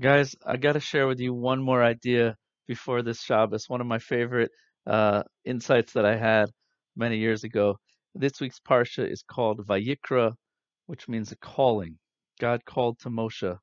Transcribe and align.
Guys, 0.00 0.34
I 0.46 0.56
got 0.56 0.72
to 0.72 0.80
share 0.80 1.06
with 1.06 1.20
you 1.20 1.34
one 1.34 1.60
more 1.62 1.84
idea 1.84 2.34
before 2.66 3.02
this 3.02 3.20
Shabbos. 3.20 3.68
One 3.68 3.82
of 3.82 3.86
my 3.86 3.98
favorite 3.98 4.50
uh, 4.86 5.24
insights 5.44 5.92
that 5.92 6.06
I 6.06 6.16
had 6.16 6.46
many 6.96 7.18
years 7.18 7.44
ago. 7.44 7.76
This 8.14 8.40
week's 8.40 8.60
parsha 8.60 9.06
is 9.06 9.22
called 9.22 9.66
Vayikra, 9.66 10.32
which 10.86 11.06
means 11.06 11.32
a 11.32 11.36
calling. 11.36 11.98
God 12.40 12.64
called 12.64 12.98
to 13.00 13.10
Moshe, 13.10 13.58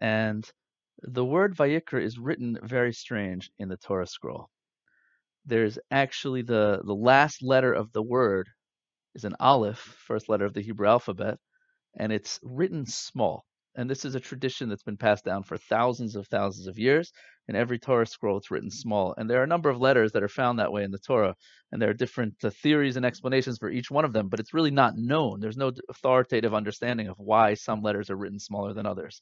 and 0.00 0.48
the 1.02 1.24
word 1.24 1.56
Vayikra 1.56 2.04
is 2.04 2.20
written 2.20 2.56
very 2.62 2.92
strange 2.92 3.50
in 3.58 3.68
the 3.68 3.78
Torah 3.78 4.06
scroll. 4.06 4.50
There's 5.44 5.76
actually 5.90 6.42
the 6.42 6.82
the 6.84 6.94
last 6.94 7.42
letter 7.42 7.72
of 7.72 7.90
the 7.92 8.02
word 8.02 8.48
is 9.16 9.24
an 9.24 9.34
aleph, 9.40 9.78
first 10.06 10.28
letter 10.28 10.44
of 10.44 10.54
the 10.54 10.62
Hebrew 10.62 10.86
alphabet, 10.86 11.38
and 11.98 12.12
it's 12.12 12.38
written 12.44 12.86
small 12.86 13.44
and 13.74 13.88
this 13.88 14.04
is 14.04 14.14
a 14.14 14.20
tradition 14.20 14.68
that's 14.68 14.82
been 14.82 14.96
passed 14.96 15.24
down 15.24 15.42
for 15.42 15.56
thousands 15.56 16.16
of 16.16 16.26
thousands 16.26 16.66
of 16.66 16.78
years. 16.78 17.12
In 17.48 17.56
every 17.56 17.78
Torah 17.78 18.06
scroll, 18.06 18.36
it's 18.36 18.50
written 18.50 18.70
small, 18.70 19.14
and 19.16 19.28
there 19.28 19.40
are 19.40 19.44
a 19.44 19.48
number 19.48 19.70
of 19.70 19.80
letters 19.80 20.12
that 20.12 20.22
are 20.22 20.28
found 20.28 20.58
that 20.58 20.72
way 20.72 20.84
in 20.84 20.90
the 20.90 20.98
Torah, 20.98 21.34
and 21.72 21.80
there 21.80 21.90
are 21.90 21.94
different 21.94 22.34
uh, 22.44 22.50
theories 22.50 22.96
and 22.96 23.06
explanations 23.06 23.58
for 23.58 23.70
each 23.70 23.90
one 23.90 24.04
of 24.04 24.12
them. 24.12 24.28
But 24.28 24.40
it's 24.40 24.52
really 24.52 24.70
not 24.70 24.96
known. 24.96 25.40
There's 25.40 25.56
no 25.56 25.72
authoritative 25.88 26.54
understanding 26.54 27.08
of 27.08 27.18
why 27.18 27.54
some 27.54 27.82
letters 27.82 28.10
are 28.10 28.16
written 28.16 28.38
smaller 28.38 28.74
than 28.74 28.86
others. 28.86 29.20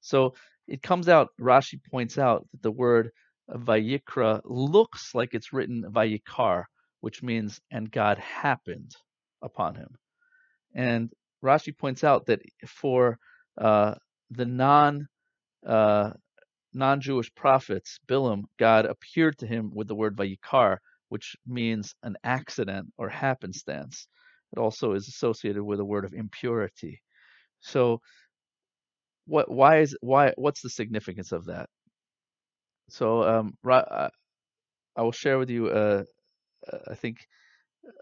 So 0.00 0.34
it 0.66 0.82
comes 0.82 1.08
out. 1.08 1.28
Rashi 1.40 1.80
points 1.90 2.18
out 2.18 2.46
that 2.52 2.62
the 2.62 2.72
word 2.72 3.10
Vayikra 3.50 4.40
looks 4.44 5.14
like 5.14 5.34
it's 5.34 5.52
written 5.52 5.84
Vayikar, 5.90 6.64
which 7.00 7.22
means 7.22 7.60
and 7.70 7.90
God 7.90 8.18
happened 8.18 8.94
upon 9.42 9.74
him. 9.74 9.96
And 10.74 11.12
Rashi 11.42 11.76
points 11.76 12.04
out 12.04 12.26
that 12.26 12.42
for 12.66 13.18
uh, 13.60 13.94
the 14.30 14.46
non 14.46 15.06
uh, 15.66 16.10
non-Jewish 16.74 17.34
prophets, 17.34 17.98
Bilam, 18.06 18.42
God 18.58 18.86
appeared 18.86 19.38
to 19.38 19.46
him 19.46 19.70
with 19.74 19.88
the 19.88 19.94
word 19.94 20.16
Vayikar, 20.16 20.78
which 21.08 21.36
means 21.46 21.94
an 22.02 22.16
accident 22.22 22.92
or 22.98 23.08
happenstance. 23.08 24.06
It 24.52 24.58
also 24.58 24.92
is 24.92 25.08
associated 25.08 25.62
with 25.62 25.80
a 25.80 25.84
word 25.84 26.04
of 26.04 26.12
impurity. 26.12 27.00
So, 27.60 28.00
what? 29.26 29.50
Why 29.50 29.80
is 29.80 29.96
why? 30.00 30.32
What's 30.36 30.62
the 30.62 30.70
significance 30.70 31.32
of 31.32 31.46
that? 31.46 31.68
So, 32.90 33.22
um, 33.22 33.54
uh, 33.68 34.08
I 34.96 35.02
will 35.02 35.12
share 35.12 35.38
with 35.38 35.50
you, 35.50 35.68
uh, 35.68 36.04
I 36.88 36.94
think, 36.94 37.18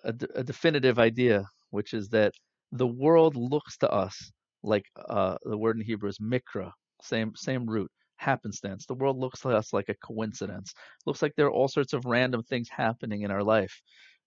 a, 0.04 0.14
a 0.34 0.44
definitive 0.44 0.98
idea, 0.98 1.44
which 1.70 1.94
is 1.94 2.08
that 2.10 2.32
the 2.72 2.86
world 2.86 3.36
looks 3.36 3.78
to 3.78 3.90
us 3.90 4.32
like 4.66 4.86
uh, 5.08 5.36
the 5.44 5.58
word 5.58 5.76
in 5.78 5.84
Hebrew 5.84 6.10
is 6.10 6.18
mikra, 6.18 6.72
same 7.02 7.32
same 7.36 7.66
root, 7.66 7.90
happenstance. 8.16 8.86
The 8.86 8.94
world 8.94 9.18
looks 9.18 9.40
to 9.40 9.50
us 9.50 9.72
like 9.72 9.88
a 9.88 9.96
coincidence. 10.06 10.74
Looks 11.06 11.22
like 11.22 11.34
there 11.36 11.46
are 11.46 11.52
all 11.52 11.68
sorts 11.68 11.92
of 11.94 12.04
random 12.06 12.42
things 12.42 12.68
happening 12.70 13.22
in 13.22 13.30
our 13.30 13.44
life, 13.44 13.80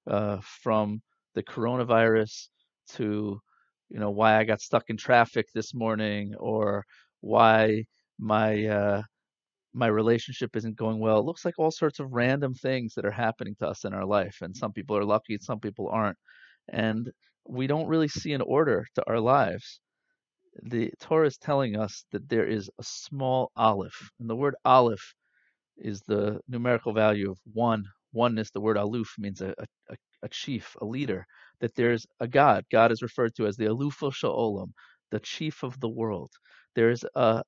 uh, 0.09 0.39
from 0.63 1.01
the 1.35 1.43
coronavirus 1.43 2.49
to 2.95 3.39
you 3.89 3.99
know 3.99 4.11
why 4.11 4.37
I 4.39 4.43
got 4.45 4.61
stuck 4.61 4.85
in 4.89 4.97
traffic 4.97 5.47
this 5.53 5.73
morning 5.73 6.35
or 6.39 6.85
why 7.21 7.85
my 8.19 8.65
uh, 8.67 9.01
my 9.73 9.87
relationship 9.87 10.55
isn't 10.55 10.77
going 10.77 10.99
well. 10.99 11.19
It 11.19 11.25
looks 11.25 11.45
like 11.45 11.55
all 11.59 11.71
sorts 11.71 11.99
of 11.99 12.13
random 12.13 12.53
things 12.55 12.93
that 12.95 13.05
are 13.05 13.11
happening 13.11 13.55
to 13.59 13.67
us 13.67 13.85
in 13.85 13.93
our 13.93 14.05
life, 14.05 14.37
and 14.41 14.55
some 14.55 14.73
people 14.73 14.97
are 14.97 15.05
lucky, 15.05 15.35
and 15.35 15.43
some 15.43 15.59
people 15.59 15.89
aren't, 15.91 16.17
and 16.69 17.11
we 17.47 17.67
don't 17.67 17.87
really 17.87 18.07
see 18.07 18.33
an 18.33 18.41
order 18.41 18.85
to 18.95 19.03
our 19.07 19.19
lives 19.19 19.79
the 20.63 20.91
Torah 20.99 21.27
is 21.27 21.37
telling 21.37 21.75
us 21.77 22.05
that 22.11 22.29
there 22.29 22.47
is 22.47 22.69
a 22.79 22.83
small 22.83 23.51
aleph, 23.55 24.11
and 24.19 24.29
the 24.29 24.35
word 24.35 24.55
aleph 24.65 25.13
is 25.77 26.01
the 26.07 26.39
numerical 26.47 26.93
value 26.93 27.31
of 27.31 27.39
one. 27.53 27.85
Oneness, 28.13 28.51
the 28.51 28.61
word 28.61 28.77
aluf 28.77 29.07
means 29.17 29.41
a, 29.41 29.53
a, 29.89 29.95
a 30.23 30.29
chief, 30.29 30.75
a 30.81 30.85
leader. 30.85 31.25
That 31.61 31.75
there's 31.75 32.05
a 32.19 32.27
God. 32.27 32.65
God 32.71 32.91
is 32.91 33.01
referred 33.01 33.35
to 33.35 33.47
as 33.47 33.57
the 33.57 33.65
alufo 33.65 34.11
sha'olam, 34.13 34.69
the 35.11 35.19
chief 35.19 35.63
of 35.63 35.79
the 35.79 35.89
world. 35.89 36.31
There's 36.75 37.03
a 37.15 37.43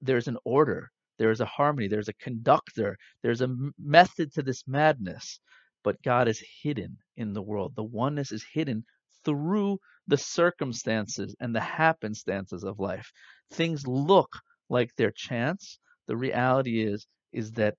there's 0.00 0.28
an 0.28 0.38
order. 0.44 0.90
There 1.18 1.30
is 1.30 1.40
a 1.40 1.46
harmony. 1.46 1.88
There's 1.88 2.08
a 2.08 2.14
conductor. 2.14 2.96
There's 3.22 3.40
a 3.42 3.54
method 3.78 4.32
to 4.34 4.42
this 4.42 4.64
madness. 4.68 5.40
But 5.84 6.02
God 6.02 6.28
is 6.28 6.42
hidden 6.62 6.98
in 7.16 7.32
the 7.32 7.42
world. 7.42 7.74
The 7.76 7.84
oneness 7.84 8.32
is 8.32 8.44
hidden 8.52 8.84
through 9.24 9.78
the 10.08 10.16
circumstances 10.16 11.34
and 11.40 11.54
the 11.54 11.60
happenstances 11.60 12.64
of 12.64 12.78
life. 12.78 13.10
Things 13.52 13.86
look 13.86 14.28
like 14.68 14.90
they're 14.96 15.12
chance. 15.12 15.78
The 16.06 16.16
reality 16.16 16.82
is 16.82 17.06
is 17.32 17.52
that 17.52 17.74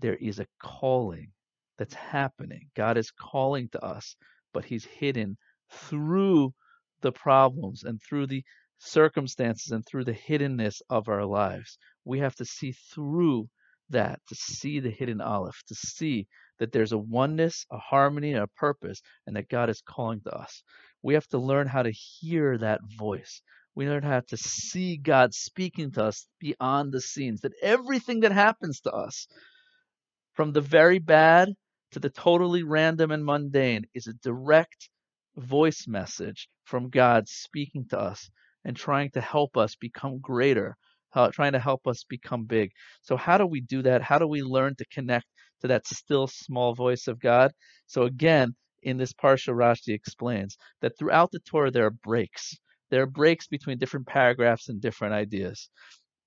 there 0.00 0.16
is 0.16 0.38
a 0.38 0.46
calling 0.62 1.30
that's 1.78 1.94
happening. 1.94 2.68
God 2.76 2.96
is 2.96 3.10
calling 3.10 3.68
to 3.70 3.84
us, 3.84 4.16
but 4.52 4.64
he's 4.64 4.84
hidden 4.84 5.36
through 5.70 6.52
the 7.00 7.12
problems 7.12 7.84
and 7.84 8.00
through 8.02 8.26
the 8.26 8.42
circumstances 8.78 9.72
and 9.72 9.84
through 9.86 10.04
the 10.04 10.14
hiddenness 10.14 10.80
of 10.90 11.08
our 11.08 11.24
lives. 11.24 11.78
We 12.04 12.18
have 12.20 12.34
to 12.36 12.44
see 12.44 12.72
through 12.72 13.48
that 13.90 14.20
to 14.28 14.34
see 14.34 14.80
the 14.80 14.90
hidden 14.90 15.20
aleph, 15.20 15.62
to 15.68 15.74
see 15.74 16.26
that 16.58 16.72
there's 16.72 16.92
a 16.92 16.98
oneness, 16.98 17.66
a 17.70 17.78
harmony, 17.78 18.32
and 18.32 18.42
a 18.42 18.48
purpose, 18.48 19.02
and 19.26 19.36
that 19.36 19.48
God 19.48 19.68
is 19.68 19.82
calling 19.82 20.20
to 20.22 20.34
us. 20.34 20.62
We 21.04 21.14
have 21.14 21.28
to 21.28 21.38
learn 21.38 21.68
how 21.68 21.82
to 21.82 21.90
hear 21.90 22.58
that 22.58 22.80
voice. 22.98 23.42
We 23.74 23.86
learn 23.86 24.02
how 24.02 24.20
to 24.28 24.36
see 24.36 24.96
God 24.96 25.34
speaking 25.34 25.92
to 25.92 26.04
us 26.04 26.26
beyond 26.40 26.92
the 26.92 27.00
scenes, 27.00 27.42
that 27.42 27.52
everything 27.62 28.20
that 28.20 28.32
happens 28.32 28.80
to 28.80 28.92
us, 28.92 29.28
from 30.32 30.52
the 30.52 30.62
very 30.62 30.98
bad 30.98 31.50
to 31.92 32.00
the 32.00 32.10
totally 32.10 32.62
random 32.62 33.10
and 33.10 33.24
mundane, 33.24 33.84
is 33.94 34.06
a 34.06 34.14
direct 34.14 34.88
voice 35.36 35.86
message 35.86 36.48
from 36.64 36.88
God 36.88 37.28
speaking 37.28 37.86
to 37.90 37.98
us 37.98 38.30
and 38.64 38.74
trying 38.74 39.10
to 39.10 39.20
help 39.20 39.58
us 39.58 39.76
become 39.76 40.20
greater, 40.20 40.74
trying 41.32 41.52
to 41.52 41.58
help 41.58 41.86
us 41.86 42.04
become 42.08 42.46
big. 42.46 42.70
So, 43.02 43.16
how 43.16 43.36
do 43.36 43.46
we 43.46 43.60
do 43.60 43.82
that? 43.82 44.02
How 44.02 44.18
do 44.18 44.26
we 44.26 44.42
learn 44.42 44.74
to 44.76 44.86
connect 44.86 45.26
to 45.64 45.68
that 45.68 45.86
still 45.86 46.26
small 46.26 46.74
voice 46.74 47.08
of 47.08 47.18
God. 47.18 47.50
So 47.86 48.02
again, 48.02 48.54
in 48.84 48.98
this 48.98 49.12
Parsha, 49.12 49.54
Rashi 49.54 49.94
explains 49.94 50.56
that 50.80 50.98
throughout 50.98 51.30
the 51.32 51.40
Torah 51.40 51.70
there 51.70 51.86
are 51.86 51.90
breaks. 51.90 52.54
There 52.90 53.02
are 53.02 53.06
breaks 53.06 53.46
between 53.48 53.78
different 53.78 54.06
paragraphs 54.06 54.68
and 54.68 54.80
different 54.80 55.14
ideas. 55.14 55.68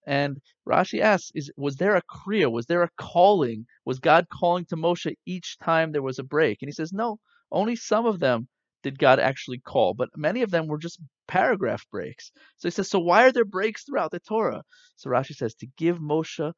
And 0.06 0.38
Rashi 0.68 1.02
asks, 1.02 1.32
is, 1.36 1.52
was 1.58 1.76
there 1.76 1.96
a 1.96 2.02
kriya? 2.02 2.52
Was 2.52 2.66
there 2.66 2.84
a 2.84 2.90
calling? 2.98 3.66
Was 3.86 4.00
God 4.00 4.28
calling 4.30 4.66
to 4.66 4.78
Moshe 4.78 5.14
each 5.26 5.58
time 5.60 5.92
there 5.92 6.02
was 6.02 6.20
a 6.20 6.24
break? 6.24 6.62
And 6.62 6.70
he 6.70 6.74
says, 6.74 6.94
no, 6.94 7.20
only 7.52 7.76
some 7.76 8.06
of 8.06 8.20
them 8.20 8.48
did 8.84 9.00
God 9.00 9.20
actually 9.20 9.60
call, 9.60 9.94
but 9.94 10.10
many 10.16 10.42
of 10.44 10.52
them 10.52 10.68
were 10.68 10.78
just 10.78 11.02
paragraph 11.28 11.86
breaks. 11.92 12.32
So 12.58 12.68
he 12.68 12.72
says, 12.72 12.90
so 12.90 13.00
why 13.00 13.26
are 13.26 13.32
there 13.32 13.46
breaks 13.46 13.84
throughout 13.84 14.12
the 14.12 14.20
Torah? 14.20 14.64
So 14.96 15.10
Rashi 15.10 15.36
says, 15.36 15.56
to 15.56 15.68
give 15.78 15.98
Moshe 15.98 16.54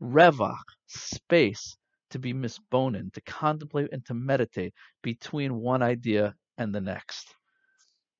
revach, 0.00 0.68
space, 0.86 1.76
to 2.14 2.18
be 2.20 2.32
misbonen, 2.32 3.12
to 3.12 3.20
contemplate 3.22 3.88
and 3.92 4.06
to 4.06 4.14
meditate 4.14 4.72
between 5.02 5.56
one 5.56 5.82
idea 5.82 6.32
and 6.56 6.72
the 6.72 6.80
next. 6.80 7.34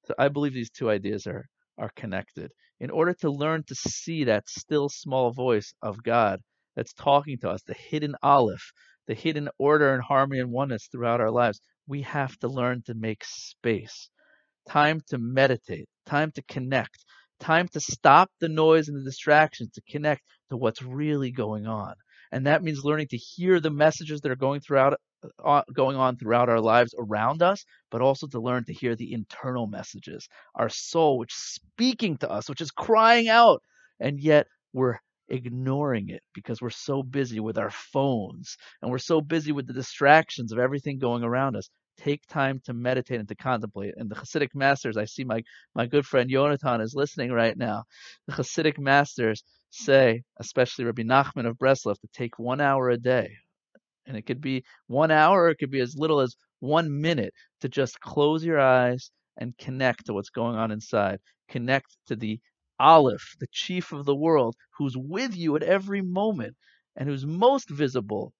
So 0.06 0.15
I 0.19 0.27
believe 0.27 0.53
these 0.53 0.72
two 0.72 0.91
ideas 0.91 1.28
are, 1.28 1.47
are 1.78 1.93
connected. 1.94 2.50
In 2.81 2.91
order 2.91 3.15
to 3.21 3.31
learn 3.31 3.62
to 3.69 3.75
see 3.77 4.25
that 4.25 4.49
still 4.49 4.88
small 4.88 5.31
voice 5.31 5.72
of 5.81 6.03
God 6.03 6.41
that's 6.75 6.93
talking 6.93 7.38
to 7.38 7.50
us, 7.50 7.62
the 7.62 7.75
hidden 7.75 8.16
aleph, 8.21 8.72
the 9.06 9.15
hidden 9.15 9.49
order 9.59 9.94
and 9.94 10.03
harmony 10.03 10.41
and 10.41 10.50
oneness 10.50 10.88
throughout 10.91 11.21
our 11.21 11.31
lives, 11.31 11.61
we 11.87 12.03
have 12.03 12.37
to 12.41 12.49
learn 12.49 12.82
to 12.87 12.94
make 12.94 13.22
space, 13.25 14.11
time 14.69 15.03
to 15.11 15.19
meditate, 15.19 15.87
time 16.05 16.32
to 16.32 16.43
connect, 16.49 17.05
time 17.38 17.69
to 17.69 17.78
stop 17.78 18.28
the 18.41 18.49
noise 18.49 18.88
and 18.88 18.99
the 18.99 19.05
distractions 19.05 19.71
to 19.71 19.82
connect 19.88 20.22
to 20.50 20.56
what's 20.56 20.82
really 20.82 21.31
going 21.31 21.69
on 21.69 21.94
and 22.35 22.47
that 22.49 22.65
means 22.65 22.85
learning 22.85 23.07
to 23.09 23.17
hear 23.17 23.61
the 23.61 23.71
messages 23.71 24.21
that 24.21 24.33
are 24.33 24.37
going 24.37 24.61
throughout 24.61 24.99
uh, 25.45 25.63
going 25.73 25.97
on 25.97 26.17
throughout 26.17 26.49
our 26.51 26.61
lives 26.61 26.95
around 26.99 27.43
us, 27.43 27.65
but 27.91 28.03
also 28.03 28.27
to 28.27 28.41
learn 28.41 28.65
to 28.65 28.75
hear 28.75 28.97
the 28.97 29.13
internal 29.13 29.67
messages, 29.69 30.29
our 30.57 30.69
soul, 30.69 31.17
which 31.19 31.33
is 31.33 31.39
speaking 31.39 32.19
to 32.19 32.31
us, 32.31 32.49
which 32.49 32.61
is 32.61 32.73
crying 32.73 33.29
out, 33.29 33.63
and 34.01 34.21
yet 34.21 34.49
we're 34.73 34.99
ignoring 35.29 36.11
it 36.11 36.23
because 36.35 36.61
we're 36.61 36.71
so 36.71 37.03
busy 37.03 37.41
with 37.41 37.57
our 37.57 37.71
phones 37.71 38.57
and 38.83 38.91
we're 38.91 38.99
so 38.99 39.21
busy 39.21 39.53
with 39.53 39.67
the 39.67 39.73
distractions 39.73 40.53
of 40.53 40.59
everything 40.59 40.99
going 40.99 41.23
around 41.23 41.57
us. 41.57 41.71
Take 41.96 42.26
time 42.26 42.61
to 42.64 42.73
meditate 42.73 43.20
and 43.20 43.29
to 43.29 43.35
contemplate. 43.35 43.94
And 43.96 44.11
the 44.11 44.17
Hasidic 44.17 44.55
masters, 44.55 44.96
I 44.96 45.05
see 45.05 45.25
my, 45.25 45.43
my 45.75 45.87
good 45.87 46.05
friend 46.05 46.31
Yonatan 46.31 46.82
is 46.82 46.94
listening 46.94 47.31
right 47.32 47.56
now. 47.56 47.85
The 48.26 48.35
Hasidic 48.35 48.79
masters 48.79 49.43
say, 49.70 50.23
especially 50.38 50.85
Rabbi 50.85 51.02
Nachman 51.02 51.46
of 51.46 51.58
Breslov, 51.58 52.00
to 52.00 52.08
take 52.12 52.38
one 52.38 52.61
hour 52.61 52.91
a 52.91 52.96
day. 52.96 53.31
And 54.06 54.17
it 54.17 54.23
could 54.23 54.41
be 54.41 54.64
one 54.87 55.11
hour, 55.11 55.49
it 55.49 55.56
could 55.56 55.70
be 55.70 55.81
as 55.81 55.96
little 55.96 56.20
as 56.20 56.37
one 56.61 57.00
minute 57.00 57.32
to 57.61 57.69
just 57.69 58.00
close 58.00 58.44
your 58.44 58.61
eyes 58.61 59.11
and 59.37 59.56
connect 59.58 60.06
to 60.06 60.14
what's 60.14 60.31
going 60.31 60.56
on 60.56 60.70
inside. 60.70 61.20
Connect 61.49 61.97
to 62.06 62.17
the 62.17 62.40
Aleph, 62.79 63.37
the 63.38 63.47
chief 63.52 63.93
of 63.93 64.05
the 64.05 64.14
world, 64.14 64.56
who's 64.76 64.97
with 64.97 65.37
you 65.37 65.56
at 65.56 65.62
every 65.62 66.02
moment 66.02 66.56
and 66.97 67.08
who's 67.08 67.25
most 67.25 67.70
visible 67.70 68.32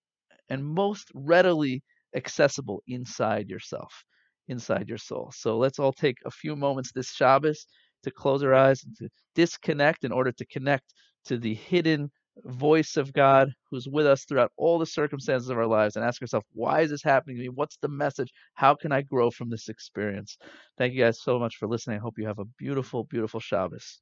and 0.49 0.65
most 0.65 1.09
readily 1.15 1.83
accessible 2.15 2.83
inside 2.87 3.49
yourself, 3.49 4.05
inside 4.49 4.89
your 4.89 4.99
soul. 4.99 5.33
So 5.35 5.59
let's 5.59 5.79
all 5.79 5.93
take 5.93 6.19
a 6.25 6.31
few 6.31 6.57
moments 6.57 6.93
this 6.93 7.11
Shabbos 7.13 7.67
to 8.05 8.11
close 8.11 8.43
our 8.43 8.55
eyes 8.55 8.85
and 8.85 8.97
to 8.99 9.09
disconnect 9.35 10.05
in 10.05 10.13
order 10.13 10.33
to 10.33 10.47
connect 10.47 10.95
to 11.27 11.39
the 11.39 11.55
hidden 11.55 12.11
voice 12.45 12.97
of 12.97 13.13
God 13.13 13.53
who's 13.71 13.89
with 13.89 14.07
us 14.07 14.25
throughout 14.25 14.53
all 14.57 14.79
the 14.79 14.87
circumstances 14.87 15.49
of 15.49 15.57
our 15.57 15.67
lives 15.67 15.97
and 15.97 16.05
ask 16.05 16.21
ourselves, 16.21 16.47
why 16.53 16.81
is 16.81 16.91
this 16.91 17.03
happening 17.03 17.37
to 17.37 17.43
me? 17.43 17.49
What's 17.49 17.77
the 17.79 17.89
message? 17.89 18.33
How 18.55 18.75
can 18.75 18.93
I 18.93 19.03
grow 19.03 19.31
from 19.31 19.51
this 19.51 19.69
experience? 19.69 20.37
Thank 20.77 20.95
you 20.95 21.01
guys 21.01 21.23
so 21.23 21.39
much 21.39 21.57
for 21.57 21.69
listening. 21.69 21.99
I 21.99 22.01
hope 22.01 22.15
you 22.19 22.27
have 22.27 22.41
a 22.41 22.45
beautiful, 22.59 23.05
beautiful 23.05 23.41
Shabbos. 23.41 24.01